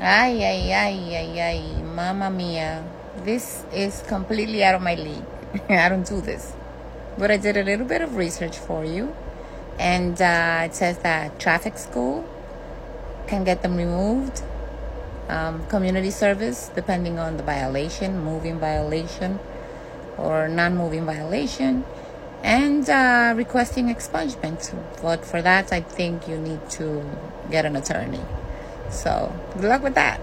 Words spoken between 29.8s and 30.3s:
with that.